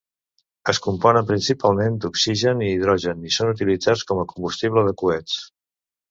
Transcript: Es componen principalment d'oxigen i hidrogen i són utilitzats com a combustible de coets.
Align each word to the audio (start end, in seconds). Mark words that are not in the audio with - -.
Es 0.71 0.77
componen 0.83 1.25
principalment 1.31 1.99
d'oxigen 2.05 2.63
i 2.67 2.69
hidrogen 2.77 3.21
i 3.29 3.33
són 3.35 3.51
utilitzats 3.51 4.05
com 4.13 4.23
a 4.23 4.25
combustible 4.31 4.85
de 4.89 4.95
coets. 5.03 5.37